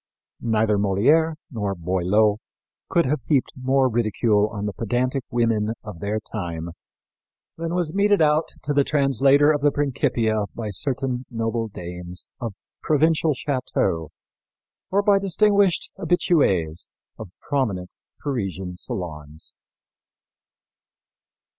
Neither 0.41 0.79
Molière 0.79 1.35
nor 1.51 1.75
Boileau 1.75 2.39
could 2.89 3.05
have 3.05 3.21
heaped 3.27 3.53
more 3.55 3.87
ridicule 3.87 4.47
on 4.47 4.65
the 4.65 4.73
pedantic 4.73 5.23
women 5.29 5.73
of 5.83 5.99
their 5.99 6.19
time 6.19 6.69
than 7.55 7.75
was 7.75 7.93
meted 7.93 8.19
out 8.19 8.47
to 8.63 8.73
the 8.73 8.83
translator 8.83 9.51
of 9.51 9.61
the 9.61 9.69
Principia 9.69 10.45
by 10.55 10.71
certain 10.71 11.25
noble 11.29 11.67
dames 11.67 12.25
of 12.39 12.55
provincial 12.81 13.35
châteaux 13.35 14.09
or 14.89 15.03
by 15.03 15.19
distinguished 15.19 15.91
habituées 15.99 16.87
of 17.19 17.29
prominent 17.39 17.91
Parisian 18.21 18.77
salons. 18.77 19.53